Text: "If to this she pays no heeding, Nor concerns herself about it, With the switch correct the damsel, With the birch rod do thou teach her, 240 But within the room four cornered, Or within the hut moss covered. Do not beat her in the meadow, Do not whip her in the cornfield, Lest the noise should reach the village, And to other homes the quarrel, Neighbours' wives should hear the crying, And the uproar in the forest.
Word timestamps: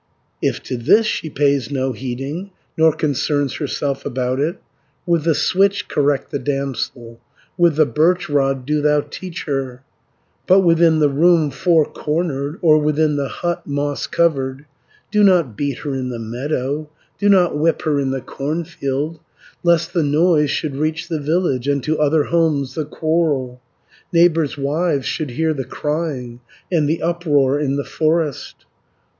"If 0.41 0.63
to 0.63 0.77
this 0.77 1.05
she 1.05 1.29
pays 1.29 1.69
no 1.69 1.91
heeding, 1.91 2.49
Nor 2.75 2.91
concerns 2.91 3.57
herself 3.57 4.03
about 4.03 4.39
it, 4.39 4.57
With 5.05 5.25
the 5.25 5.35
switch 5.35 5.87
correct 5.87 6.31
the 6.31 6.39
damsel, 6.39 7.19
With 7.55 7.75
the 7.75 7.85
birch 7.85 8.27
rod 8.27 8.65
do 8.65 8.81
thou 8.81 9.01
teach 9.01 9.43
her, 9.43 9.83
240 10.47 10.47
But 10.47 10.59
within 10.61 10.97
the 10.97 11.09
room 11.09 11.51
four 11.51 11.85
cornered, 11.85 12.57
Or 12.63 12.79
within 12.79 13.15
the 13.15 13.27
hut 13.27 13.67
moss 13.67 14.07
covered. 14.07 14.65
Do 15.11 15.23
not 15.23 15.55
beat 15.55 15.77
her 15.85 15.93
in 15.93 16.09
the 16.09 16.17
meadow, 16.17 16.89
Do 17.19 17.29
not 17.29 17.55
whip 17.55 17.83
her 17.83 17.99
in 17.99 18.09
the 18.09 18.21
cornfield, 18.21 19.19
Lest 19.61 19.93
the 19.93 20.01
noise 20.01 20.49
should 20.49 20.75
reach 20.77 21.09
the 21.09 21.19
village, 21.19 21.67
And 21.67 21.83
to 21.83 21.99
other 22.01 22.23
homes 22.23 22.73
the 22.73 22.85
quarrel, 22.85 23.61
Neighbours' 24.11 24.57
wives 24.57 25.05
should 25.05 25.29
hear 25.29 25.53
the 25.53 25.63
crying, 25.63 26.39
And 26.71 26.89
the 26.89 27.03
uproar 27.03 27.59
in 27.59 27.75
the 27.75 27.85
forest. 27.85 28.65